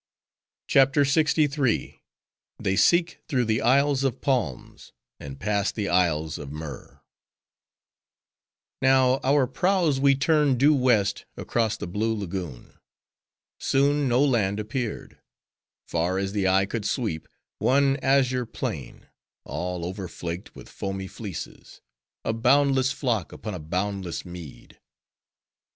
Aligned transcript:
CHAPTER 0.67 1.01
LXIII. 1.05 2.01
They 2.57 2.75
Seek 2.75 3.19
Through 3.27 3.45
The 3.45 3.61
Isles 3.61 4.03
Of 4.03 4.19
Palms; 4.19 4.93
And 5.19 5.39
Pass 5.39 5.71
The 5.71 5.89
Isles 5.89 6.39
Of 6.39 6.51
Myrrh 6.51 7.01
Now, 8.81 9.19
our 9.23 9.45
prows 9.45 9.99
we 9.99 10.15
turned 10.15 10.59
due 10.59 10.73
west, 10.73 11.25
across 11.37 11.77
the 11.77 11.85
blue 11.85 12.15
lagoon. 12.15 12.79
Soon, 13.59 14.09
no 14.09 14.25
land 14.25 14.59
appeared. 14.59 15.19
Far 15.87 16.17
as 16.17 16.31
the 16.33 16.47
eye 16.47 16.65
could 16.65 16.85
sweep, 16.85 17.27
one 17.59 17.97
azure 17.97 18.47
plain; 18.47 19.05
all 19.45 19.85
over 19.85 20.07
flaked 20.07 20.55
with 20.55 20.67
foamy 20.67 21.05
fleeces:—a 21.05 22.33
boundless 22.33 22.91
flock 22.91 23.31
upon 23.31 23.53
a 23.53 23.59
boundless 23.59 24.25
mead! 24.25 24.79